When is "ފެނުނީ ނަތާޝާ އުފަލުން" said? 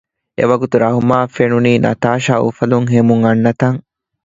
1.35-2.87